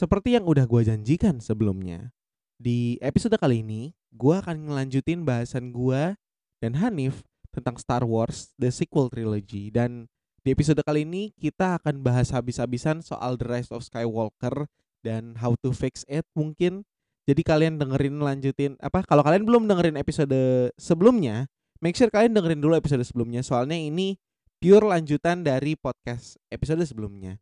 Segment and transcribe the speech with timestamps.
[0.00, 2.08] seperti yang udah gue janjikan sebelumnya,
[2.56, 6.16] di episode kali ini gue akan ngelanjutin bahasan gue
[6.64, 7.20] dan Hanif
[7.52, 10.08] tentang Star Wars The Sequel Trilogy dan
[10.40, 14.72] di episode kali ini kita akan bahas habis-habisan soal The Rise of Skywalker
[15.04, 16.88] dan how to fix it mungkin.
[17.28, 21.44] Jadi kalian dengerin lanjutin apa kalau kalian belum dengerin episode sebelumnya,
[21.84, 24.16] make sure kalian dengerin dulu episode sebelumnya soalnya ini
[24.64, 27.36] pure lanjutan dari podcast episode sebelumnya.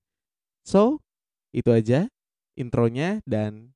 [0.66, 1.06] So,
[1.54, 2.10] itu aja
[2.58, 3.70] intronya dan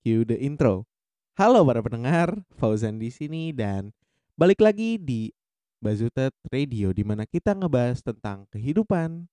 [0.00, 0.88] cue the intro.
[1.36, 3.92] Halo para pendengar, Fauzan di sini dan
[4.40, 5.28] balik lagi di
[5.76, 9.28] Bazutet Radio di mana kita ngebahas tentang kehidupan,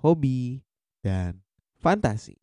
[0.00, 0.64] hobi,
[1.04, 1.44] dan
[1.76, 2.40] fantasi.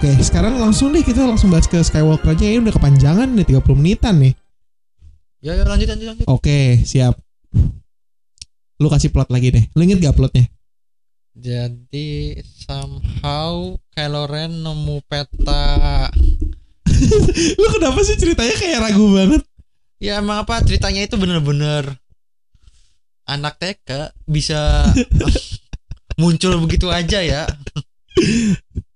[0.00, 2.48] Oke, sekarang langsung deh kita langsung bahas ke Skywalker aja.
[2.48, 4.32] Ini udah kepanjangan nih 30 menitan nih.
[5.44, 6.24] Ya, ya lanjut lanjut lanjut.
[6.24, 7.20] Oke, siap.
[8.80, 9.60] Lu kasih plot lagi deh.
[9.76, 10.48] Lu inget gak plotnya?
[11.36, 16.08] Jadi somehow Kylo Ren nemu peta.
[17.60, 19.44] Lu kenapa sih ceritanya kayak ragu banget?
[20.00, 22.00] Ya emang apa ceritanya itu bener-bener
[23.28, 24.88] anak TK bisa
[26.24, 27.44] muncul begitu aja ya.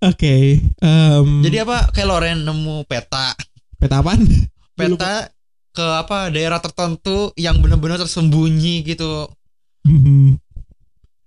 [0.04, 3.32] Oke, em, Jadi apa Kylo Ren nemu peta.
[3.78, 4.20] peta apaan?
[4.74, 5.30] Peta
[5.70, 9.30] ke apa daerah tertentu yang bener-bener tersembunyi gitu.
[9.86, 10.34] Mhm.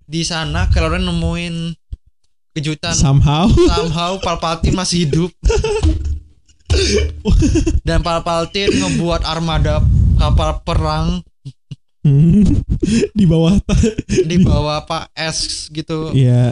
[0.04, 1.72] Di sana Kylo Ren nemuin
[2.52, 3.46] kejutan Somehow.
[3.70, 5.30] somehow Palpatine masih hidup
[7.86, 9.78] dan Palpatine ngebuat armada
[10.18, 11.22] kapal perang
[13.18, 13.54] di bawah
[14.26, 16.50] di bawah apa es gitu ya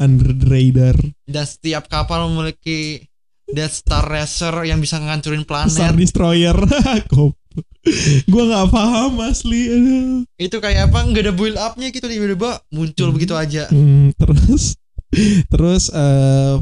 [0.00, 0.96] under the radar.
[1.28, 3.04] Dan setiap kapal memiliki
[3.50, 6.56] Death Star Racer yang bisa ngancurin Star planet Destroyer.
[7.12, 7.36] Kop.
[8.30, 9.68] Gua nggak paham asli.
[9.68, 10.22] Aduh.
[10.36, 11.04] itu kayak apa?
[11.04, 13.16] Nggak ada build upnya gitu tiba-tiba muncul Hmm.
[13.16, 13.66] begitu aja.
[13.68, 14.78] Hmm, terus?
[15.50, 16.56] Terus eh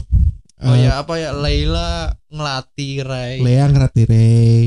[0.59, 1.31] oh eh, ya apa ya?
[1.37, 3.37] Layla ngelatih Ray.
[3.45, 4.59] Lea ngerti Rey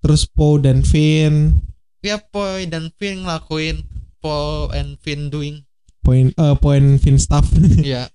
[0.00, 1.60] terus Poe dan Finn.
[2.00, 3.84] Ya Poy dan Finn ngelakuin
[4.18, 5.62] Paul and Finn doing
[6.00, 7.46] poin eh poin Finn staff.
[7.84, 8.08] Ya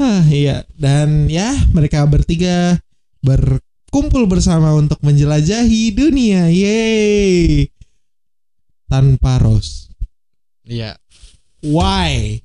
[0.00, 0.64] ah iya.
[0.74, 2.80] Dan ya mereka bertiga
[3.20, 6.48] berkumpul bersama untuk menjelajahi dunia.
[6.48, 7.68] Yeay.
[8.88, 9.92] Tanpa Rose.
[10.64, 10.96] Ya
[11.64, 12.40] why?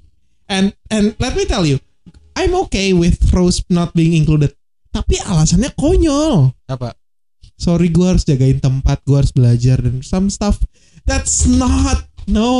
[0.46, 1.82] And and let me tell you
[2.36, 4.52] I'm okay with Rose not being included.
[4.92, 6.52] Tapi alasannya konyol.
[6.68, 6.96] Apa?
[7.56, 10.60] Sorry gue harus jagain tempat gue harus belajar dan some stuff
[11.08, 12.52] that's not no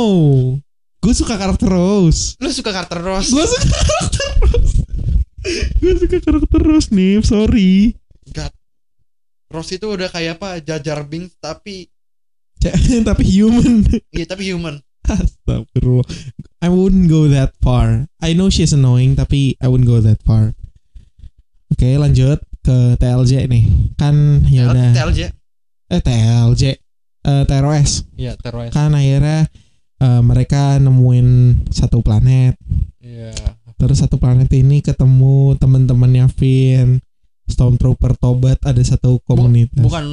[1.02, 2.34] gue suka karakter Rose.
[2.42, 3.30] Lu suka karakter Rose?
[3.30, 4.76] Gue suka karakter Rose.
[5.78, 7.94] Gue suka karakter Rose nih sorry.
[8.34, 8.52] God.
[9.52, 11.86] Rose itu udah kayak apa Jajar Binks tapi
[13.08, 13.86] tapi human.
[14.10, 14.82] Iya tapi human.
[15.06, 16.02] Astagfirullah.
[16.58, 18.10] I wouldn't go that far.
[18.18, 20.50] I know she's annoying tapi I wouldn't go that far.
[21.70, 23.64] Oke lanjut ke TLJ nih.
[23.94, 24.90] Kan ya udah.
[24.90, 25.20] TLJ
[25.86, 26.62] eh TLJ
[27.26, 29.46] eh TROS iya teroris kan akhirnya
[30.00, 31.28] eh, mereka nemuin
[31.70, 32.56] satu planet.
[33.02, 33.32] Iya.
[33.76, 37.04] Terus satu planet ini ketemu teman-temannya Finn
[37.46, 39.78] Stormtrooper Tobat ada satu komunitas.
[39.78, 40.06] bukan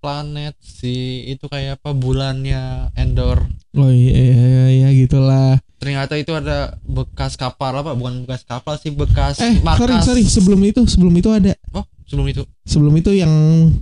[0.00, 3.44] planet sih itu kayak apa bulannya Endor.
[3.76, 5.60] Oh iya, iya, iya, iya gitulah.
[5.76, 10.04] Ternyata itu ada bekas kapal apa bukan bekas kapal sih bekas eh sorry markas.
[10.08, 11.52] sorry sebelum itu sebelum itu ada.
[11.76, 12.42] Oh sebelum itu?
[12.64, 13.30] Sebelum itu yang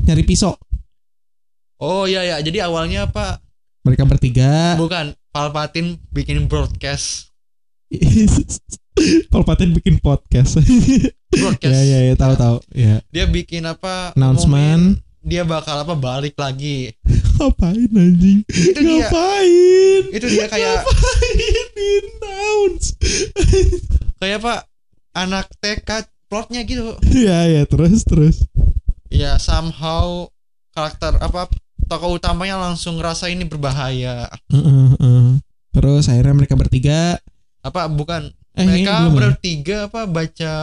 [0.02, 0.58] nyari pisau.
[1.78, 3.38] Oh iya ya jadi awalnya apa
[3.86, 4.74] mereka bertiga.
[4.74, 7.28] Bukan Palpatine bikin broadcast.
[9.28, 10.56] Palpatine bikin podcast.
[11.28, 11.76] Broadcast.
[11.76, 12.56] Ya ya ya tahu tahu.
[12.72, 13.04] Ya.
[13.12, 14.16] Dia bikin apa?
[14.16, 14.96] Announcement.
[15.20, 16.96] dia bakal apa balik lagi.
[17.36, 18.48] Ngapain anjing?
[18.48, 19.12] Itu dia.
[19.12, 20.02] Ngapain?
[20.08, 22.86] Itu dia kayak ngapain announce?
[24.24, 24.54] Kayak apa?
[25.12, 26.96] Anak TK plotnya gitu.
[27.12, 28.40] Ya ya terus terus.
[29.12, 30.32] Ya somehow
[30.72, 31.52] karakter apa
[31.86, 34.32] tokoh utamanya langsung ngerasa ini berbahaya.
[34.50, 35.25] Heeh, heeh.
[35.76, 37.20] Terus akhirnya mereka bertiga
[37.60, 39.12] apa bukan eh mereka ya?
[39.12, 40.54] bertiga apa baca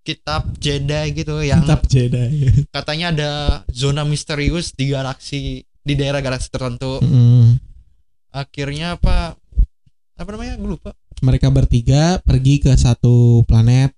[0.00, 2.46] kitab Jedi gitu yang kitab Jedi
[2.76, 3.30] katanya ada
[3.68, 7.58] zona misterius di galaksi di daerah galaksi tertentu Heeh.
[8.30, 9.34] akhirnya apa
[10.14, 13.90] apa namanya gue lupa Mereka bertiga pergi ke satu planet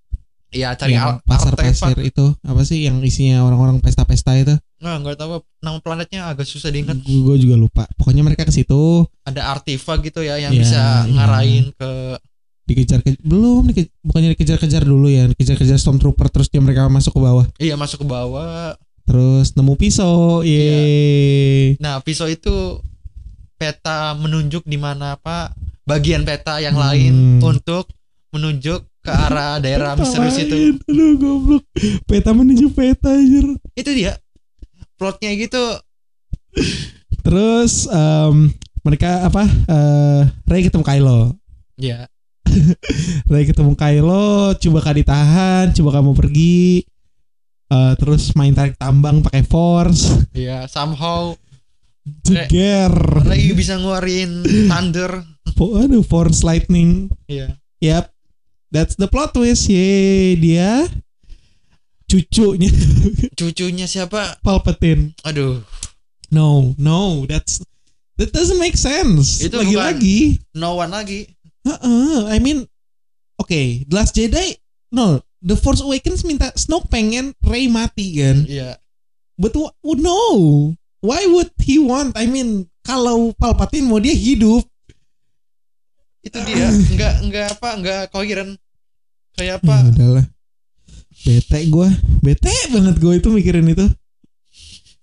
[0.48, 1.92] Iya cari yang al- pasar artefak.
[1.92, 4.56] pasir itu apa sih yang isinya orang-orang pesta-pesta itu?
[4.78, 6.98] Nggak, nggak tahu nama planetnya agak susah diingat.
[7.00, 7.82] Gue juga lupa.
[7.94, 11.12] Pokoknya mereka ke situ Ada artefak gitu ya yang Iya, bisa iya.
[11.12, 11.90] ngarahin ke
[12.64, 17.22] dikejar ke belum dike- bukannya dikejar-kejar dulu ya dikejar-kejar stormtrooper terus dia mereka masuk ke
[17.22, 18.76] bawah iya masuk ke bawah.
[19.02, 22.84] terus nemu pisau ye Nah pisau itu
[23.56, 26.84] peta menunjuk di mana apa bagian peta yang Hmm.
[26.84, 27.88] lain untuk
[28.28, 30.76] menunjuk ke arah daerah misterius itu.
[30.78, 31.64] aduh goblok
[32.04, 34.20] peta menuju peta anjir Itu dia
[34.98, 35.78] plotnya gitu.
[37.22, 38.50] terus em,
[38.82, 41.18] mereka apa eh Ray ketemu Kylo
[41.78, 42.08] Ya
[43.28, 46.82] Ray ketemu Kylo coba kah ditahan coba kamu pergi
[47.68, 51.36] Eh, terus main tarik tambang pakai force ya somehow
[52.24, 52.88] jeger
[53.28, 54.40] lagi bisa ngeluarin
[54.72, 55.20] thunder.
[55.52, 57.60] Aduh force lightning Iya.
[57.84, 58.08] Yap,
[58.72, 59.68] that's the plot twist.
[59.68, 60.88] Ye, dia
[62.08, 62.72] cucunya
[63.38, 64.40] Cucunya siapa?
[64.40, 65.12] Palpatine.
[65.22, 65.60] Aduh,
[66.28, 67.60] No, no, that's
[68.20, 69.40] that doesn't make sense.
[69.40, 70.43] Itu lagi-lagi.
[70.52, 71.25] no one lagi.
[71.64, 72.69] Heeh, I mean,
[73.37, 74.52] okay, The Last Jedi,
[74.90, 78.44] no, The Force Awakens minta Snoke pengen Rey mati kan.
[78.44, 78.76] Iya.
[79.37, 80.20] But wh- oh, no,
[81.00, 82.12] why would he want?
[82.12, 84.64] I mean, kalau Palpatine mau dia hidup.
[86.20, 86.69] Itu dia.
[86.93, 88.58] Enggak enggak apa, enggak koheren.
[89.32, 89.76] Kayak apa?
[89.81, 90.26] Ya udahlah.
[91.28, 91.88] Bete gue,
[92.25, 93.84] bete banget gue itu mikirin itu.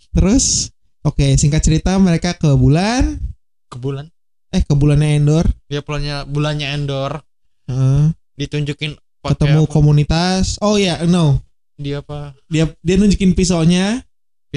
[0.09, 0.73] Terus,
[1.05, 3.21] oke singkat cerita mereka ke bulan,
[3.69, 4.09] Ke bulan.
[4.49, 7.21] eh ke bulannya Endor, Ya bulannya bulannya Endor
[7.69, 8.09] Heeh.
[8.33, 9.69] ditunjukin ketemu apa?
[9.69, 10.57] komunitas.
[10.65, 11.45] Oh ya, no,
[11.77, 12.33] dia apa?
[12.49, 14.01] dia dia nunjukin pisaunya.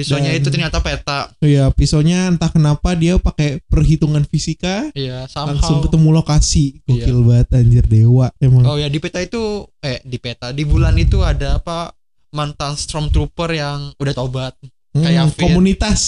[0.01, 1.19] Pisaunya Dan- itu ternyata peta.
[1.33, 5.83] Oh ya, pisaunya entah kenapa dia pakai perhitungan fisika Iya, langsung somehow.
[5.83, 6.65] ketemu lokasi.
[6.81, 7.05] Iya.
[7.05, 8.63] Gokil banget anjir dewa emang.
[8.63, 9.41] Oh ya di peta itu
[9.79, 11.91] eh di peta di bulan itu ada apa
[12.29, 14.53] mantan stormtrooper yang udah tobat.
[14.89, 15.41] Hmm, kayak Finn.
[15.45, 16.01] komunitas,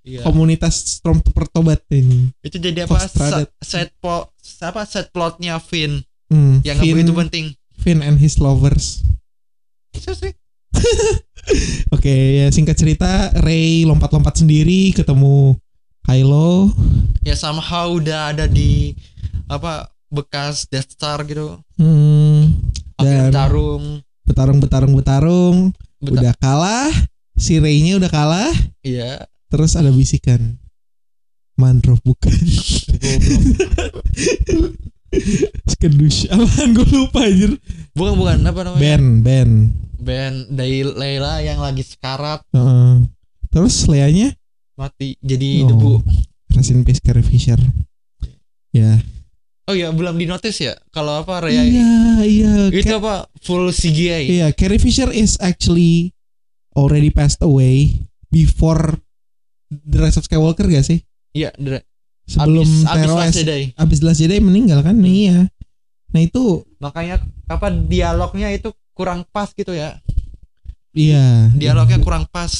[0.00, 0.22] Iya.
[0.22, 2.30] komunitas stormtrooper tobat ini.
[2.40, 2.98] itu jadi apa?
[3.60, 4.30] Set, po,
[4.60, 7.46] apa set plotnya Finn Hmm, yang Finn- begitu penting.
[7.74, 9.02] Finn and his lovers.
[9.90, 10.34] Itu sih.
[11.94, 15.56] Oke, ya singkat cerita, Ray lompat-lompat sendiri ketemu
[16.02, 16.72] Kylo.
[17.24, 18.92] Ya somehow udah ada di
[19.46, 21.60] apa bekas Death Star gitu.
[21.76, 22.52] Hmm,
[22.96, 23.84] Dan- bertarung.
[24.24, 25.56] bertarung, bertarung, bertarung.
[26.00, 26.92] Beta- Udah kalah.
[27.34, 28.52] Si Ray-nya udah kalah.
[28.80, 29.26] Iya.
[29.50, 30.56] Terus ada bisikan.
[31.56, 32.30] Mandrop bukan.
[35.66, 36.26] Skedush.
[36.28, 37.56] Apaan gue lupa anjir.
[37.92, 38.80] Bukan bukan apa namanya?
[38.80, 39.50] Ben, Ben.
[39.96, 43.08] band dari Layla yang lagi sekarat Heeh.
[43.48, 44.36] Terus Leanya
[44.74, 45.68] mati jadi Oh.
[45.70, 45.92] debu.
[46.50, 47.56] Rest in peace Carrie Fisher.
[48.68, 49.00] Ya.
[49.64, 52.52] Oh iya belum di notice ya kalau apa Raya Iya, iya.
[52.68, 54.28] itu Ca- apa full CGI.
[54.30, 56.12] Iya, Carrie Fisher is actually
[56.72, 57.96] already passed away
[58.28, 59.00] before
[59.70, 61.00] The Rise of Skywalker gak sih?
[61.32, 61.86] Iya, dre-
[62.24, 63.18] Sebelum abis, abis TROS.
[63.20, 63.62] Last Jedi.
[63.74, 64.96] Abis Last Jedi meninggal kan?
[64.98, 65.48] Iya.
[66.10, 69.98] Nah itu Makanya apa dialognya itu kurang pas gitu ya.
[70.92, 71.50] iya.
[71.52, 72.52] Dialognya kurang pas.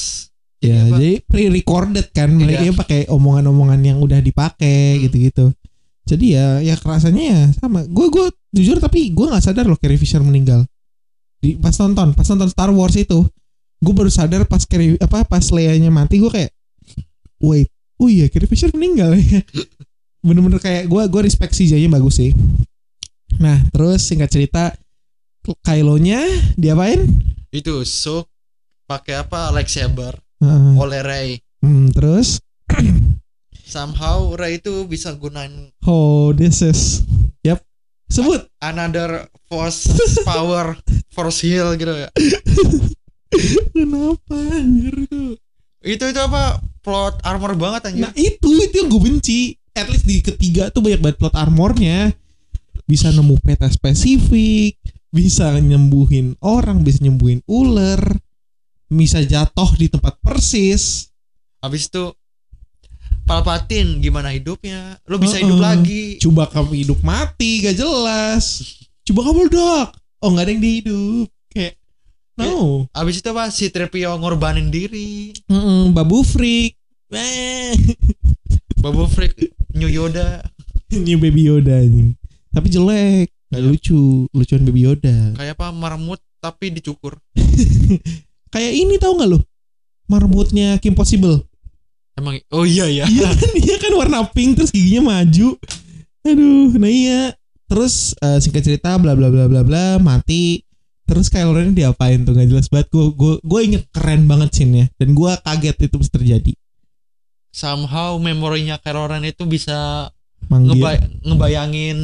[0.55, 0.97] Jadi Ya, apa?
[0.97, 2.73] jadi pre-recorded kan mereka Iya.
[2.73, 5.01] pakai omongan-omongan yang udah dipakai Hmm.
[5.03, 5.45] gitu-gitu.
[6.05, 7.85] Jadi ya ya kerasanya ya sama.
[7.85, 10.65] Gue gue jujur tapi gue nggak sadar loh Carrie Fisher meninggal.
[11.37, 13.25] Di pas nonton, pas nonton Star Wars itu,
[13.77, 16.49] gue baru sadar pas Carrie apa pas Leia-nya mati gue kayak
[17.37, 19.39] wait, oh iya Carrie Fisher meninggal ya.
[20.19, 22.31] Bener-bener kayak gue gue respect CJ-nya bagus sih.
[23.37, 24.73] Nah, terus singkat cerita
[25.61, 26.25] Kylo-nya
[26.55, 27.05] diapain?
[27.49, 28.27] itu so
[28.83, 30.73] pakai apa lightsaber Heeh.
[30.75, 31.29] oleh Rey.
[31.61, 32.43] Hmm, terus
[33.65, 37.01] Somehow Rey itu bisa gunain Oh, this is.
[37.41, 37.63] Yap.
[38.05, 38.45] Sebut.
[38.59, 39.87] another force
[40.23, 40.75] power
[41.09, 42.09] force heal gitu ya.
[43.73, 45.23] Kenapa anjir itu?
[45.81, 48.05] Itu itu apa plot armor banget anjir.
[48.05, 49.57] Nah, itu itu yang gue benci.
[49.73, 52.13] At least di ketiga tuh banyak banget plot armornya.
[52.85, 54.77] Bisa nemu peta spesifik,
[55.09, 57.97] bisa nyembuhin orang, bisa nyembuhin ular,
[58.85, 61.09] bisa jatuh di tempat persis.
[61.65, 62.13] Habis itu
[63.25, 65.01] Palpatine gimana hidupnya?
[65.09, 65.65] Lu bisa hidup Heeh.
[65.65, 66.03] lagi.
[66.21, 68.61] Coba kamu hidup mati, gak jelas.
[69.01, 69.89] Coba kamu meledak.
[70.21, 71.27] Oh, nggak ada yang dihidup.
[72.35, 72.83] No.
[72.91, 73.47] Habis itu apa?
[73.47, 75.31] Si Trepio ngorbanin diri.
[75.47, 76.75] Mm-mm, Babu freak.
[77.11, 77.71] Eh.
[78.83, 79.33] Babu Freak,
[79.73, 80.45] New Yoda.
[80.93, 82.13] New Baby Yoda anjing.
[82.53, 83.69] Tapi jelek, nggak Iya.
[83.71, 85.33] lucu, lucuan Baby Yoda.
[85.33, 85.73] Kayak apa?
[85.73, 87.17] Marmut tapi dicukur.
[88.53, 89.39] Kayak ini tau nggak lu?
[90.05, 91.41] Marmutnya Kim Possible.
[92.13, 93.05] Emang oh iya ya.
[93.09, 95.57] Iya kan, dia kan warna pink terus giginya maju.
[96.21, 97.33] Aduh, nah iya.
[97.65, 100.61] Terus eh, singkat cerita bla bla bla bla bla mati.
[101.05, 102.89] Terus Kylo Ren diapain tuh nggak jelas banget.
[102.89, 106.51] Gue gue gue inget keren banget scene-nya dan gue kaget itu bisa terjadi.
[107.49, 110.09] Somehow memorinya Kylo Ren itu bisa
[110.45, 111.97] Manggil ngeba- ngebayangin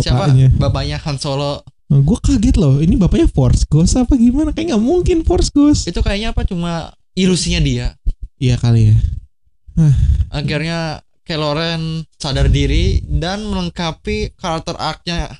[0.00, 0.48] siapa bapaknya.
[0.54, 1.60] bapaknya Han Solo.
[1.86, 2.78] gue kaget loh.
[2.78, 4.50] Ini bapaknya Force Ghost apa gimana?
[4.50, 5.86] Kayak nggak mungkin Force Ghost.
[5.86, 7.94] Itu kayaknya apa cuma ilusinya dia.
[8.38, 8.96] Iya kali ya.
[10.30, 11.82] Akhirnya Kylo Ren
[12.14, 15.32] sadar diri dan melengkapi karakter arc-nya.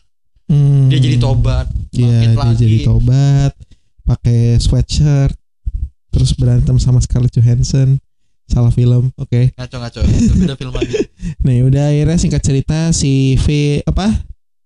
[0.46, 0.73] Hmm.
[0.94, 1.66] Dia jadi tobat.
[1.90, 2.54] Iya, dia lagi.
[2.56, 3.52] jadi tobat,
[4.02, 5.34] pakai sweatshirt,
[6.08, 7.98] terus berantem sama Scarlett Johansson.
[8.44, 9.50] Salah film, oke.
[9.52, 10.00] Ngaco ngaco.
[10.04, 10.94] Itu beda film lagi.
[11.42, 13.46] Nah, udah akhirnya singkat cerita si V
[13.82, 14.06] apa?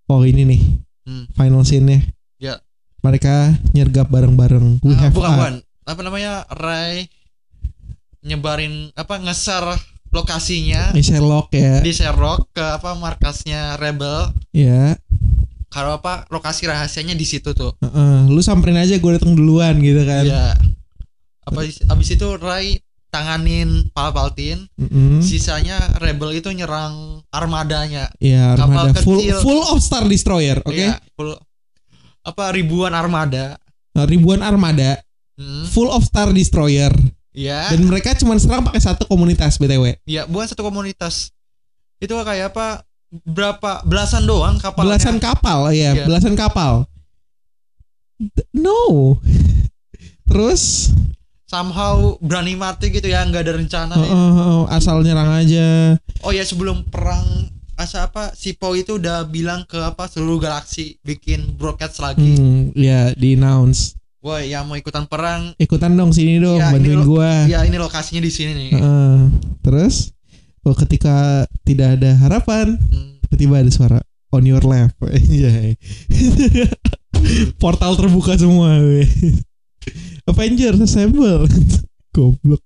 [0.07, 0.63] Oh ini nih,
[1.03, 1.25] Hmm.
[1.31, 2.03] final scene-nya.
[2.37, 2.59] Ya.
[2.99, 4.83] Mereka nyergap bareng-bareng.
[4.83, 5.55] We Ah, have bukan, bukan.
[5.85, 6.43] Apa namanya?
[6.51, 7.07] Ray
[8.21, 9.79] nyebarin apa nge-share
[10.11, 11.79] lokasinya Ini Sherlock ya.
[11.79, 14.35] di Sherlock ke apa markasnya Rebel.
[14.51, 14.99] Ya.
[15.69, 17.77] Kalau apa lokasi rahasianya di situ tuh.
[17.79, 20.25] Heeh, lu samperin aja gue datang duluan gitu kan.
[20.25, 20.47] Iya.
[21.45, 25.21] Apa abis itu Ray tanganin Palpatine, Mm-mm.
[25.21, 28.09] sisanya Rebel itu nyerang armadanya.
[28.19, 29.37] Ya, kapal armada full kecil.
[29.41, 30.73] full of Star Destroyer, oke?
[30.73, 31.41] Iya, full-
[32.21, 33.57] apa ribuan armada.
[33.93, 35.01] Nah, ribuan armada
[35.35, 36.91] Hmm, full of Star Destroyer
[37.31, 37.71] Iya.
[37.71, 40.03] dan mereka cuma serang pakai satu komunitas BTW.
[40.03, 41.31] Iya, bukan satu komunitas.
[41.97, 42.83] Itu kayak apa?
[43.09, 44.95] Berapa belasan doang kapalnya.
[44.95, 46.05] Belasan kapal, ya, Iya.
[46.05, 46.85] belasan kapal.
[48.53, 49.17] No.
[50.29, 50.93] Terus
[51.49, 53.95] somehow berani mati gitu ya, nggak ada rencana.
[53.97, 54.13] oh, ya.
[54.13, 55.97] oh, oh, asal nyerang aja.
[56.21, 57.49] Oh ya sebelum perang
[57.79, 62.37] asa apa si Po itu udah bilang ke apa seluruh galaksi bikin broadcast lagi.
[62.37, 63.97] Hmm, ya di announce.
[64.19, 67.47] Wah, yang mau ikutan perang, Ikutan dong sini dong, Ya, bantuin gua.
[67.47, 68.71] ya ini lokasinya di sini nih.
[68.75, 69.17] Heeh.
[69.63, 70.11] terus
[70.69, 73.17] oh, ketika tidak ada harapan, Hmm.
[73.25, 73.99] tiba-tiba ada suara
[74.31, 74.95] on your left.
[75.01, 75.75] Anjay.
[77.63, 78.79] Portal terbuka semua.
[80.29, 81.49] Avengers assemble.
[82.15, 82.63] Goblok.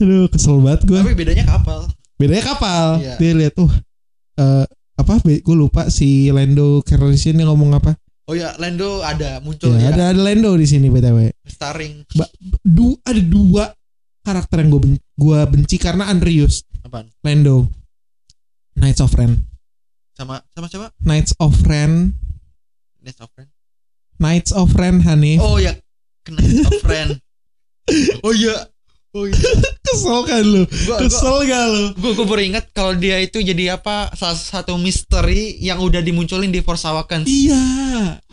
[0.00, 1.00] Aduh, kesel banget gua.
[1.00, 1.88] Tapi bedanya kapal.
[2.16, 2.86] Bedanya kapal.
[3.00, 3.14] Iya.
[3.16, 3.70] Dia lihat tuh
[4.36, 4.66] eh
[5.00, 7.96] apa gue lupa si Lando Calrissian yang ngomong apa.
[8.28, 11.32] Oh ya, Lando ada muncul Ya, ya, ada ada Lando di sini BTW.
[11.48, 12.04] starring
[12.62, 13.72] Du, ada dua
[14.20, 16.68] karakter yang gue ben, gua benci karena underused.
[16.84, 17.06] Apaan?
[17.24, 17.68] Lando.
[18.76, 19.44] Knights of Ren.
[20.16, 20.88] Sama sama siapa?
[21.00, 22.12] Knights of Ren.
[23.00, 23.48] Next of Friend.
[24.20, 25.40] Knights of Ren Hanif.
[25.40, 25.72] Oh ya,
[26.24, 27.16] kena of Friend.
[28.22, 28.54] Oh iya.
[29.10, 29.34] Oh iya.
[29.82, 30.62] Kesel kan lu?
[30.62, 31.84] Gua, gua, Kesel gak lu?
[31.98, 36.54] gue gue baru ingat kalau dia itu jadi apa salah satu misteri yang udah dimunculin
[36.54, 37.26] di Force Awakens.
[37.26, 37.58] Iya.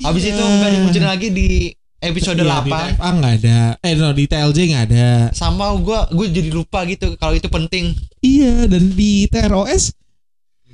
[0.06, 0.38] Habis iya.
[0.38, 2.94] itu nggak dimunculin lagi di episode Iya, Di 8.
[2.94, 3.60] TFA nggak ada.
[3.82, 5.08] Eh no di TLJ nggak ada.
[5.34, 7.98] Sama gue gue jadi lupa gitu kalau itu penting.
[8.28, 9.96] Iya dan di TROS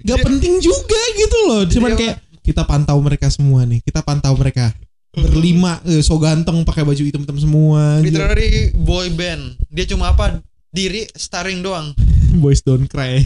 [0.03, 1.61] nggak Jadi- penting juga gitu loh.
[1.63, 3.79] Cuman Jadi kayak kita pantau mereka semua nih.
[3.79, 4.73] Kita pantau mereka
[5.13, 8.01] berlima eh, so ganteng pakai baju hitam-hitam semua.
[8.01, 8.17] anjir.
[8.17, 9.55] Literally boy band.
[9.69, 10.41] Dia cuma apa
[10.73, 11.93] diri starring doang.
[12.41, 13.21] Boys don't cry.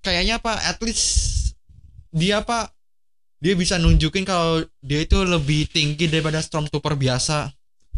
[0.00, 1.52] Kayaknya apa at least
[2.14, 2.70] dia apa
[3.42, 7.50] dia bisa nunjukin kalau dia itu lebih tinggi daripada stormtrooper biasa.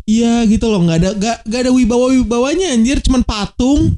[0.06, 3.94] Iya gitu loh nggak ada nggak nggak ada wibawa wibawanya anjir cuman patung.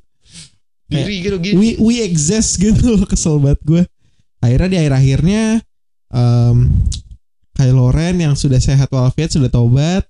[0.91, 1.55] Diri gitu gitu.
[1.55, 3.83] we we exist gitu loh kesel banget gue
[4.39, 5.43] akhirnya di akhir akhirnya
[6.09, 6.57] um,
[7.53, 10.07] Kylo Ren yang sudah sehat walafiat sudah tobat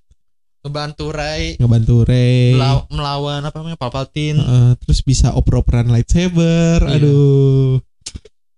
[0.59, 4.37] Ngebantu Ray ngebantu Rey melaw- melawan apa namanya Palpatine.
[4.37, 6.95] Eh, terus bisa oper-operan lightsaber Iya.
[6.95, 7.79] aduh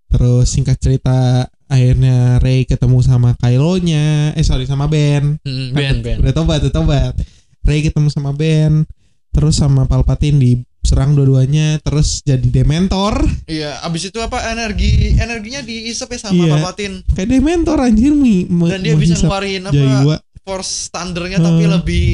[0.07, 6.01] terus singkat cerita akhirnya Rey ketemu sama Kylo nya eh sorry sama Ben Hmm, Ben
[6.01, 6.19] Ben.
[6.19, 7.13] udah tobat udah tobat
[7.61, 8.83] Rey ketemu sama Ben
[9.31, 10.35] terus sama Palpatine
[10.81, 13.21] diserang dua-duanya terus jadi Dementor.
[13.45, 14.49] Iya, abis itu apa?
[14.49, 16.57] Energi energinya diisep ya sama Iya.
[16.57, 19.77] Palpatine kayak Dementor anjir mi, dan dia bisa ngeluarin apa?
[19.77, 21.73] Jawa force standarnya tapi Hmm.
[21.75, 22.07] lebih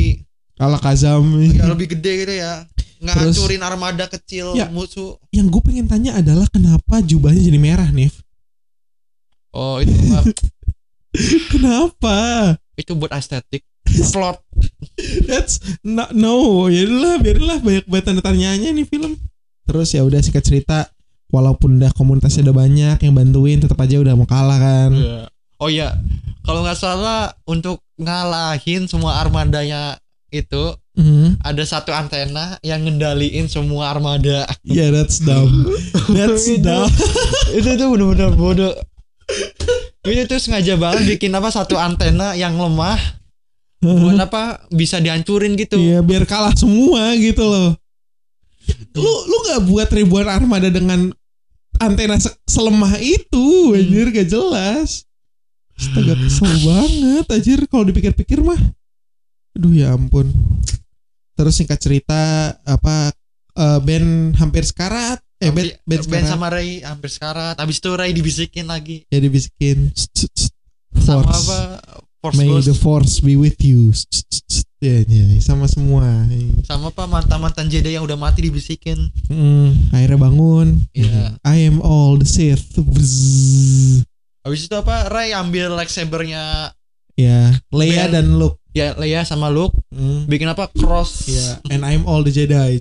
[0.58, 2.68] ala Kazam ya lebih gede gitu ya.
[2.98, 4.68] Ngancurin armada kecil Ya.
[4.68, 5.16] musuh.
[5.30, 8.12] Yang gue pengen tanya adalah kenapa jubahnya jadi merah nih
[9.50, 10.30] oh itu apa,
[11.52, 12.16] kenapa?
[12.76, 13.66] Itu buat estetik.
[14.14, 14.44] Plot
[15.26, 19.18] that's not no ya udahlah biarlah banyak banget tanda tanyanya nih film.
[19.66, 20.88] Terus ya udah singkat cerita
[21.28, 24.92] walaupun udah komunitasnya udah banyak yang bantuin tetap aja udah mau kalah kan.
[24.96, 25.22] Iya.
[25.58, 25.90] oh ya
[26.46, 29.98] kalau nggak salah untuk ngalahin semua armadanya
[30.30, 31.46] itu Mhm.
[31.46, 34.50] ada satu antena yang ngendaliin semua armada.
[34.66, 35.70] Yeah that's dumb.
[36.10, 36.90] That's dumb.
[37.54, 38.74] itu tuh bener-bener bodoh.
[40.02, 42.98] Itu tuh sengaja banget bikin apa satu antena yang lemah
[43.80, 47.78] buat apa bisa dihancurin gitu Iya biar kalah semua gitu loh.
[48.94, 51.14] Lu lu nggak buat ribuan armada dengan
[51.78, 53.78] antena se- selemah itu Hmm.
[53.78, 55.06] anjir gak jelas
[55.72, 58.58] Astaga kesel banget anjir kalau dipikir-pikir mah
[59.54, 60.26] aduh ya ampun
[61.34, 62.18] terus singkat cerita
[62.60, 63.14] apa
[63.54, 67.54] eh, band hampir sekarat eh band, band, sekarat sama Ray hampir sekarat.
[67.56, 69.06] Habis itu Ray dibisikin lagi.
[69.06, 70.52] ya dibisikin "Tsk, tsk, tsk,
[70.98, 71.60] Sama apa?
[72.18, 73.94] Force may the force be with you
[74.82, 76.26] ya, ya sama semua
[76.66, 78.98] Sama apa mantan-mantan Jedi yang udah mati dibisikin.
[79.30, 81.38] Hmm, akhirnya bangun Iya.
[81.46, 84.02] I am all the Sith Bzzz.
[84.42, 85.10] Habis itu apa?
[85.14, 86.74] Ray ambil lightsabernya
[87.18, 88.14] ya Leia Ben.
[88.14, 90.30] dan Luke ya Leia sama Luke Hmm.
[90.30, 90.70] bikin apa?
[90.70, 91.26] Cross.
[91.26, 92.78] Ya, and I'm all the Jedi.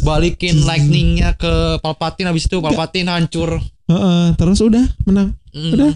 [0.00, 3.60] Balikin lightningnya ke Palpatine habis itu Palpatine hancur.
[3.86, 5.36] Heeh, terus udah menang.
[5.52, 5.72] Mm.
[5.76, 5.92] Udah.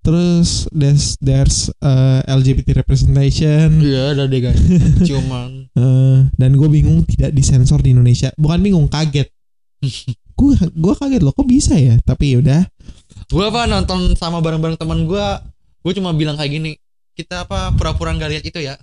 [0.00, 3.84] Terus there's there's uh, LGBT representation.
[3.84, 4.60] Iya, ada deh guys.
[5.10, 8.34] Cuman Uh, dan gue bingung tidak disensor di Indonesia.
[8.34, 9.30] Bukan bingung, kaget.
[10.38, 11.94] gue gue kaget loh, kok bisa ya?
[12.02, 12.66] Tapi yaudah.
[13.30, 15.26] gue apa nonton sama bareng-bareng teman gue,
[15.86, 16.72] gue cuma bilang kayak gini.
[17.14, 18.74] Kita apa pura-pura nggak lihat itu ya?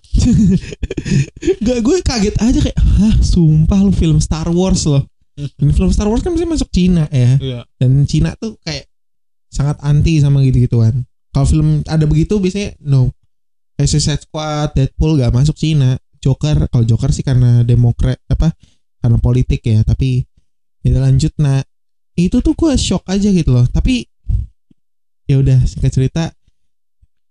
[1.67, 5.03] Gak gue kaget aja kayak, hah sumpah lu film Star Wars loh.
[5.35, 7.35] Dan film Star Wars kan mesti masuk Cina ya.
[7.39, 7.59] Iya.
[7.77, 8.87] Dan Cina tuh kayak
[9.47, 11.03] sangat anti sama gitu-gituan.
[11.31, 13.11] Kalau film ada begitu biasanya no.
[13.77, 16.01] Kayak Suicide Squad, Deadpool gak masuk Cina.
[16.17, 18.49] Joker, kalau Joker sih karena demokrat apa?
[18.97, 19.85] Karena politik ya.
[19.85, 20.25] Tapi
[20.81, 21.61] ya lanjut nah
[22.17, 23.69] itu tuh gue shock aja gitu loh.
[23.69, 24.09] Tapi
[25.29, 26.23] ya udah singkat cerita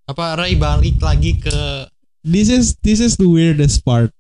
[0.07, 1.91] Apa Ray balik lagi ke
[2.23, 4.15] this is this is the weirdest part.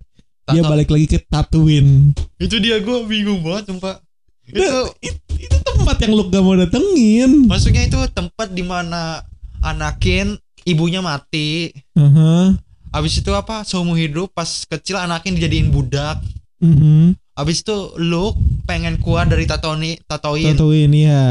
[0.50, 2.10] Dia Tato- balik lagi ke Tatooine.
[2.42, 4.02] itu dia gue bingung banget sumpah.
[4.46, 7.44] Itu Nah, it- itu tempat yang lu gak mau datengin.
[7.44, 9.22] maksudnya itu tempat di mana
[9.58, 11.74] Anakin ibunya mati.
[11.92, 12.54] Aha.
[12.90, 13.60] Habis itu apa?
[13.62, 16.22] Seumur hidup pas kecil Anakin dijadiin budak.
[16.58, 17.18] Mhm.
[17.34, 20.54] Habis itu Luke pengen keluar dari Tatooine, Tatooine.
[20.54, 21.22] Tatooine ya.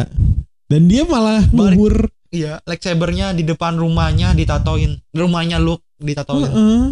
[0.65, 2.11] Dan dia malah ngubur.
[2.29, 5.01] Iya, lightsabernya di depan rumahnya di Tatooine.
[5.09, 6.45] Rumahnya Luke di Tatooine.
[6.45, 6.83] Heeh.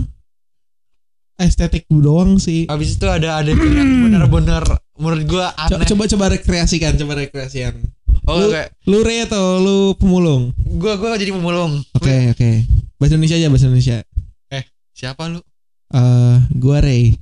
[1.36, 2.70] Estetik doang sih.
[2.70, 3.60] Habis itu ada ada yang
[4.06, 4.64] bener-bener
[4.96, 5.86] menurut gua aneh.
[5.86, 7.74] coba coba rekreasikan, coba rekreasikan.
[8.24, 10.54] oh, lu- kayak Lu Re atau lu pemulung?
[10.78, 11.82] gua gua jadi pemulung.
[11.94, 12.50] Oke, oke.
[12.96, 13.98] Bahasa Indonesia aja, bahasa Indonesia.
[14.94, 15.42] Siapa lu?
[15.90, 17.18] Eh, gua Ray.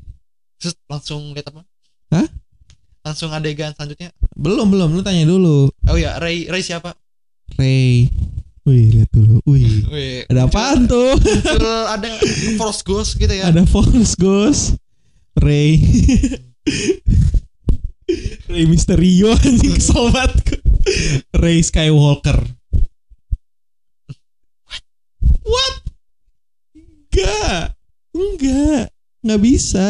[0.59, 1.63] Terus langsung lihat apa?
[2.11, 2.27] Hah?
[3.01, 4.11] Langsung adegan selanjutnya.
[4.33, 4.91] Belum, belum.
[4.91, 5.71] Lu tanya dulu.
[5.87, 6.91] Oh ya, Ray Ray siapa?
[7.55, 8.11] Ray.
[8.61, 9.41] Wih, lihat dulu.
[9.47, 9.87] Wih.
[9.87, 11.17] Wih, Ada apaan tuh?
[11.89, 12.11] ada
[12.61, 13.49] Force Ghost gitu ya.
[13.49, 14.77] Ada Force Ghost.
[15.33, 15.81] Ray.
[18.51, 20.59] Ray Mysterio anjing kesel banget gua.
[21.39, 22.39] Ray Skywalker.
[25.47, 25.75] What?
[26.75, 27.79] Enggak.
[28.11, 28.85] Enggak.
[29.23, 29.87] Enggak bisa.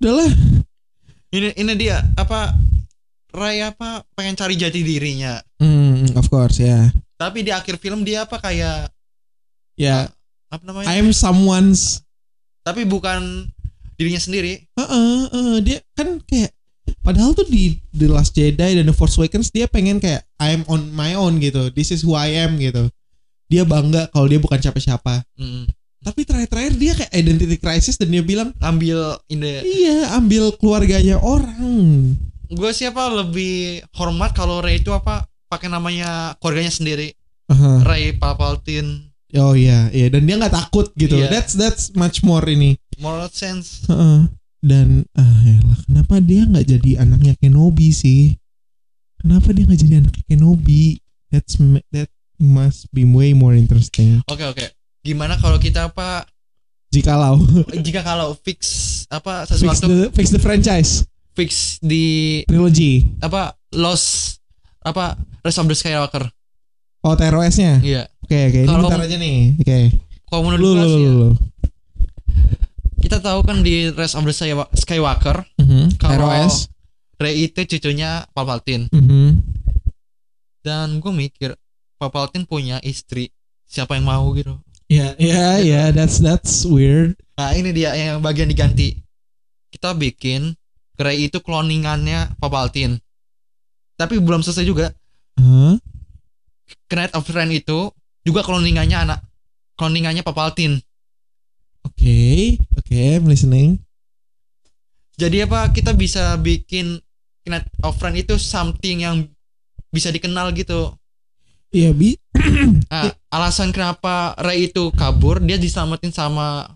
[0.00, 0.32] Udahlah.
[1.34, 2.56] Ini ini dia apa
[3.34, 5.36] Ray apa pengen cari jati dirinya.
[5.60, 6.88] Hmm, of course ya.
[7.20, 8.94] Tapi di akhir film dia apa kayak
[9.74, 10.06] Ya,
[10.54, 10.86] apa namanya?
[10.94, 12.06] I'm someone's
[12.62, 13.50] Tapi bukan
[13.98, 14.70] dirinya sendiri.
[14.78, 16.53] Heeh, heeh, dia kan kayak
[17.04, 20.92] padahal tuh di The Last Jedi dan The Force Awakens dia pengen kayak I'm on
[20.92, 21.72] my own gitu.
[21.72, 22.88] This is who I am gitu.
[23.48, 25.24] Dia bangga kalau dia bukan siapa-siapa.
[25.36, 25.68] Mm.
[26.04, 32.12] Tapi terakhir-terakhir dia kayak identity crisis dan dia bilang, Ambil ini "Iya, ambil keluarganya orang."
[32.54, 37.16] gue siapa lebih hormat kalau Ray itu apa pakai namanya keluarganya sendiri
[37.50, 37.84] Aha.
[37.84, 41.18] Ray Palpatine Oh iya, iya dan dia nggak takut gitu.
[41.18, 41.26] Iya.
[41.26, 42.78] That's that's much more ini.
[43.02, 44.30] moral sense Heeh.
[44.64, 48.32] Dan ah yalah, kenapa dia nggak jadi anaknya Kenobi sih?
[49.18, 50.96] Kenapa dia nggak jadi anaknya Kenobi?
[51.28, 54.24] That's that must be way more interesting.
[54.24, 54.64] oke oke
[55.00, 56.24] gimana kalau kita apa
[56.88, 57.38] Jikalau
[57.86, 58.58] jika kalau fix
[59.08, 63.04] apa fix sesuatu the fix the franchise fix di trilogy.
[63.20, 64.38] apa Lost
[64.80, 66.24] apa Rise of the Skywalker
[67.02, 67.84] Oh TROS-nya.
[67.84, 69.38] iya Oke oke ini Kalau- bentar aja nih.
[69.58, 69.78] Oke.
[70.24, 71.04] kalau menurut Lu gua lu sih lu.
[71.04, 71.30] ya, lu.
[73.04, 76.00] Kita tahu kan di Rise of the Sky- Skywalker Mhm.
[76.00, 76.72] Kalau- TROS.
[77.14, 79.38] Ray itu cucunya Palpatine Mhm.
[80.60, 81.54] dan gue mikir
[81.94, 83.30] Palpatine punya istri
[83.64, 87.16] siapa yang mau gitu Ya ya ya that's that's weird.
[87.34, 89.00] Nah ini dia yang bagian diganti.
[89.68, 90.52] Kita bikin
[90.94, 93.00] Grey itu cloningannya Palpatine.
[93.94, 94.92] Tapi belum selesai juga.
[95.34, 95.74] Hah?
[96.86, 97.90] Knight of Ren itu
[98.22, 99.20] juga cloningannya anak
[99.74, 100.78] cloningannya Palpatine.
[101.84, 103.80] Oke oke I'm listening.
[105.14, 106.98] Jadi apa kita bisa bikin
[107.46, 109.28] Knight of Ren itu something yang
[109.92, 110.90] bisa dikenal gitu.
[111.70, 112.18] Iya bi.
[112.90, 116.66] Nah, alasan kenapa Rey itu kabur dia diselamatin sama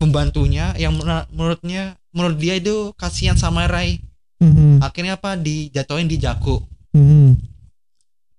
[0.00, 0.96] pembantunya yang
[1.32, 4.00] menurutnya menurut dia itu kasihan sama Rey.
[4.40, 4.84] Mhm.
[4.84, 6.60] Akhirnya apa dijatuhin di Jakku.
[6.92, 7.36] Mhm.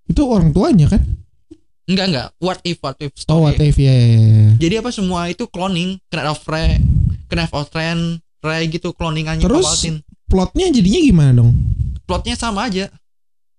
[0.09, 1.01] Itu orang tuanya kan?
[1.85, 2.27] Enggak enggak.
[2.41, 3.33] What if what if story.
[3.33, 3.93] Oh, what if ya.
[3.93, 4.47] ya, ya.
[4.57, 6.81] Jadi apa semua itu cloning, Knight of Rey,
[7.29, 9.65] Knight of Ren, Rey gitu cloningannya Terus?
[9.65, 9.99] Palpatine.
[10.25, 11.51] Plotnya jadinya gimana dong?
[12.09, 12.89] Plotnya sama aja.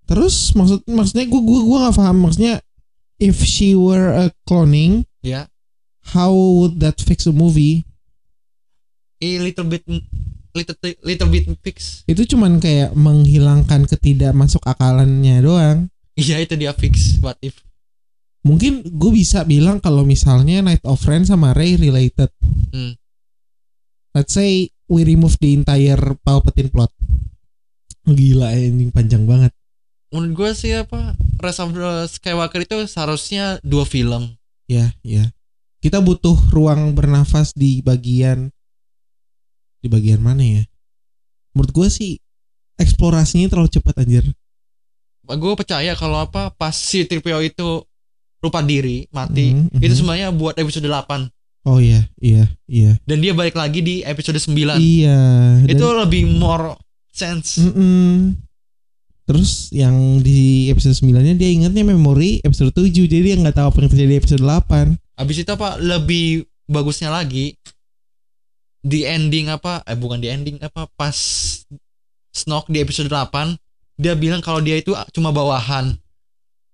[0.06, 2.54] Terus maksud maksudnya gua gua gua nggak paham maksudnya
[3.18, 5.50] if she were a cloning, Ya.
[6.14, 7.86] how would that fix a movie?
[9.22, 9.82] A little bit
[10.54, 12.06] little little bit fix.
[12.06, 15.78] Itu cuman kayak menghilangkan ketidak masuk akalannya doang.
[16.14, 17.18] Iya itu dia fix.
[17.18, 17.65] What if?
[18.46, 22.30] Mungkin gue bisa bilang kalau misalnya Night of Ren sama Rey related.
[22.70, 22.94] Hmm.
[24.14, 26.94] Let's say we remove the entire Palpatine plot.
[28.06, 29.50] Gila ini panjang banget.
[30.14, 34.38] Menurut gue sih apa Rise of the Skywalker itu seharusnya dua film.
[34.70, 35.34] Ya, ya.
[35.82, 38.54] Kita butuh ruang bernafas di bagian
[39.82, 40.62] di bagian mana ya?
[41.50, 42.22] Menurut gue sih
[42.78, 44.24] eksplorasinya terlalu cepat anjir.
[45.26, 47.82] Gue percaya kalau apa pas si Tripio itu
[48.38, 49.80] lupa diri mati Mhm, mhm.
[49.80, 51.28] itu semuanya buat episode 8
[51.66, 52.94] Oh iya, iya, iya.
[53.02, 55.18] dan dia balik lagi di episode 9 Iya.
[55.66, 56.78] itu dan- lebih more
[57.10, 58.38] sense Mm-mm.
[59.26, 63.78] Terus yang di episode 9-nya dia ingatnya memori episode 7 Jadi dia nggak tahu apa
[63.80, 66.26] yang terjadi di episode 8 Habis itu apa lebih
[66.64, 67.58] bagusnya lagi
[68.78, 71.18] di ending apa eh bukan di ending apa pas
[72.30, 73.58] Snoke di episode 8
[73.96, 75.96] dia bilang kalau dia itu cuma bawahan.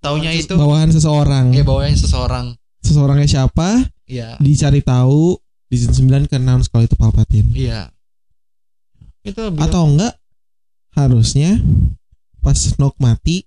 [0.03, 2.47] Taunya itu Bawahan seseorang ya bawahan seseorang.
[2.83, 4.35] Seseorangnya siapa Iya.
[4.37, 7.89] Dicari tahu Di season 9 ke announce kalau itu Palpatine Iya.
[9.23, 10.19] Itu Atau enggak
[10.91, 11.57] Harusnya
[12.39, 13.47] Pas Snoke mati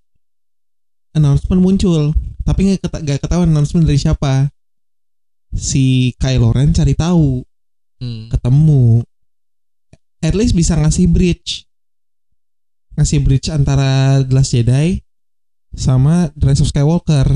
[1.12, 4.48] Announcement muncul Tapi nggak keta- nggak ketahuan announcement dari siapa
[5.52, 7.44] Si Kylo Ren cari tahu
[7.96, 8.28] Hmm.
[8.28, 9.00] ketemu
[10.20, 11.64] at least bisa ngasih bridge
[12.92, 15.00] ngasih bridge antara The Last Jedi
[15.76, 17.28] sama Rise of Skywalker.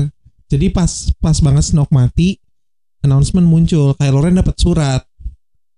[0.50, 0.88] Jadi pas
[1.22, 2.40] pas banget Snoke mati
[3.00, 3.94] announcement muncul.
[3.94, 5.02] Kylo Ren dapat surat.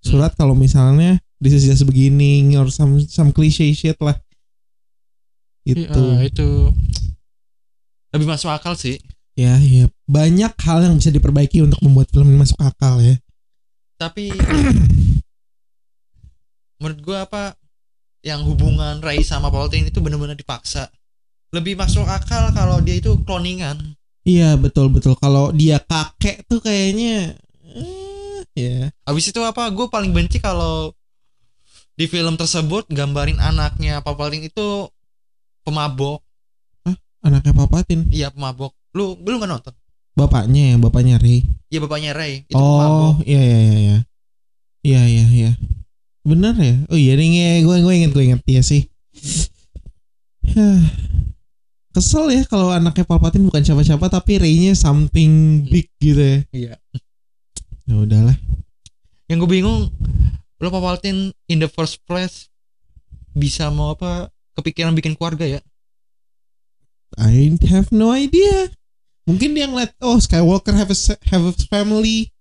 [0.02, 4.16] Surat kalau misalnya this is just beginning or some some cliche shit lah.
[5.62, 6.48] Itu Iya, itu
[8.10, 8.98] lebih masuk akal sih.
[9.38, 9.86] ya ya.
[10.10, 13.16] Banyak hal yang bisa diperbaiki untuk membuat film ini masuk akal ya.
[13.96, 14.34] Tapi
[16.82, 17.54] menurut gua apa
[18.22, 20.90] yang hubungan Ray sama Palpatine itu benar-benar dipaksa.
[21.52, 23.76] Lebih masuk akal kalau dia itu cloningan.
[24.22, 27.34] iya betul betul kalau dia kakek tuh kayaknya
[27.74, 29.68] eh, ya Habis itu apa?
[29.68, 30.94] Gue paling benci kalau
[31.92, 34.88] di film tersebut gambarin anaknya Palpatine itu
[35.60, 36.24] pemabok.
[37.20, 38.72] anaknya Palpatine Iya pemabok.
[38.94, 39.74] Lu lu nggak nonton?
[40.12, 41.40] bapaknya ya bapaknya Rey
[41.72, 43.00] Iya bapaknya Ray itu pemabok.
[43.00, 43.96] oh iya iya iya iya
[44.84, 45.50] iya iya iya
[46.20, 48.84] benar ya oh iya nih gue gue inget gue inget iya sih
[50.52, 50.84] Hah.
[51.92, 56.74] Kesel ya kalau anaknya Palpatine bukan siapa-siapa tapi Rey-nya something big gitu ya Iya.
[57.86, 58.36] ya udahlah
[59.30, 59.80] Yang gue bingung,
[60.60, 62.48] lo Palpatine in the first place
[63.32, 64.28] bisa mau apa
[64.60, 65.60] kepikiran bikin keluarga ya?
[67.16, 68.72] I have no idea
[69.28, 72.32] mungkin dia ngeliat oh Skywalker have a have a family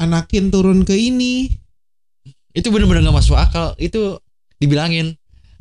[0.00, 1.54] Anakin turun ke ini
[2.50, 3.78] Itu bener-bener gak masuk akal.
[3.78, 4.18] Itu
[4.58, 5.14] dibilangin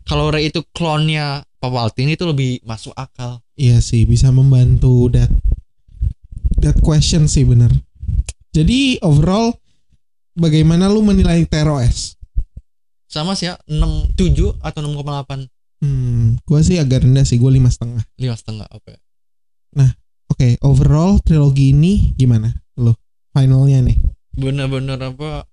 [0.10, 3.44] kalau Ray itu klonnya Palpatine itu lebih masuk akal.
[3.60, 5.28] Iya sih bisa membantu that
[6.64, 7.72] that question sih bener.
[8.56, 9.54] Jadi overall
[10.40, 12.16] bagaimana lu menilai TROS?
[13.12, 17.72] Sama sih ya 6 7 atau 6,8 Hmm, gua sih agak rendah sih, gua lima
[17.72, 18.04] setengah.
[18.20, 19.00] lima setengah oke.
[20.30, 22.54] Oke, overall trilogi ini gimana?
[22.80, 22.96] Lu
[23.36, 23.98] finalnya nih
[24.38, 25.49] Bener-bener apa?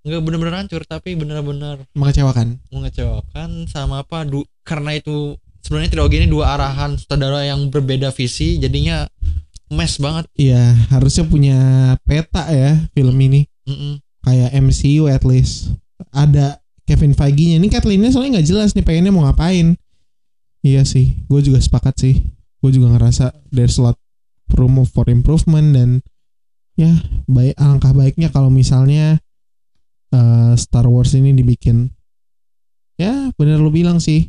[0.00, 2.56] Nggak bener-bener hancur tapi bener-bener mengecewakan.
[2.72, 4.24] mengecewakan sama apa?
[4.24, 9.04] Du karena itu sebenarnya trilogi ini dua arahan sutradara yang berbeda visi jadinya
[9.70, 10.26] mess banget.
[10.34, 11.58] Iya, harusnya punya
[12.02, 14.00] peta ya film ini Mm-mm.
[14.24, 15.76] kayak MCU at least.
[16.10, 16.58] Ada
[16.88, 17.62] Kevin Feige-nya.
[17.62, 19.78] Ini Kathleen-nya soalnya nggak jelas nih pengennya mau ngapain.
[20.60, 22.14] Iya sih, gue juga sepakat sih.
[22.60, 23.96] Gue juga ngerasa there's a lot
[24.58, 25.88] room for improvement dan
[26.74, 26.90] ya
[27.30, 29.22] baik alangkah baiknya kalau misalnya
[30.14, 31.90] eh, Star Wars ini dibikin
[33.00, 34.28] ya bener lu bilang sih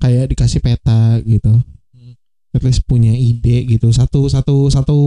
[0.00, 1.60] kayak dikasih peta gitu.
[1.92, 2.14] Hmm.
[2.54, 3.90] At least punya ide gitu.
[3.90, 4.98] Satu satu satu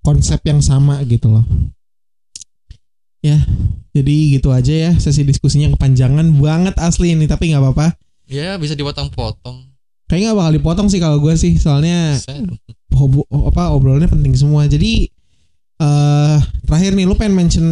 [0.00, 1.44] konsep yang sama gitu loh.
[3.24, 3.42] Ya,
[3.90, 7.98] jadi gitu aja ya sesi diskusinya kepanjangan banget asli ini tapi nggak apa-apa.
[8.30, 9.66] Ya bisa dipotong-potong.
[10.06, 12.14] Kayaknya nggak bakal dipotong sih kalau gue sih soalnya
[12.94, 14.70] hobo, apa obrolannya penting semua.
[14.70, 15.10] Jadi
[15.76, 17.66] eh terakhir nih lu pengen mention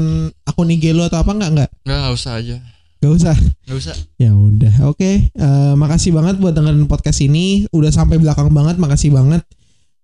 [0.45, 1.71] akun IG lu atau apa nggak nggak?
[1.89, 2.57] Nggak nggak usah aja.
[3.05, 3.37] Gak usah.
[3.69, 3.97] Gak usah.
[4.17, 5.29] Ya udah, oke.
[5.29, 7.69] Eh, makasih banget buat dengerin podcast ini.
[7.69, 9.45] Udah sampai belakang banget, makasih banget.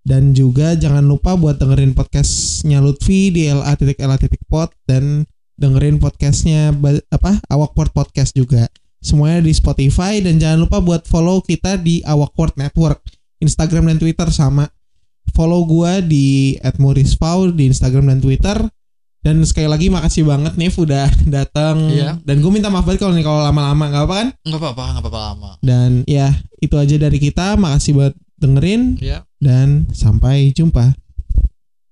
[0.04, 5.24] Dan juga jangan lupa buat dengerin podcastnya Lutfi di la.la.pod dan
[5.56, 6.76] dengerin podcastnya
[7.08, 8.68] apa Awkward Podcast juga.
[9.00, 13.00] Semuanya di Spotify dan jangan lupa buat follow kita di Awkward Network,
[13.40, 14.68] Instagram dan Twitter sama.
[15.30, 18.58] Follow gua di @murisfau di Instagram dan Twitter.
[19.20, 21.76] Dan sekali lagi makasih banget nih udah datang.
[21.92, 22.16] Iya.
[22.24, 24.28] Dan gue minta maaf banget kalau nih kalau lama-lama nggak apa kan?
[24.48, 25.50] Nggak apa-apa, nggak apa-apa lama.
[25.60, 27.52] Dan ya itu aja dari kita.
[27.54, 29.28] Makasih buat dengerin Ya.
[29.36, 30.96] dan sampai jumpa.